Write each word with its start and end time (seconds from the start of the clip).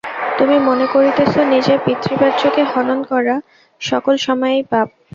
তুমি 0.37 0.55
মনে 0.61 0.85
করিতেছ 0.87 1.33
নিজের 1.47 1.77
পিতৃব্যকে 1.85 2.61
হনন 2.71 2.99
করা 3.11 3.35
সকল 3.81 4.15
সময়েই 4.25 4.63
পাপ। 4.71 4.87